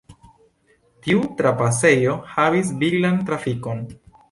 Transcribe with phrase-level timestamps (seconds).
[1.07, 3.89] Tiu trapasejo havis viglan trafikon.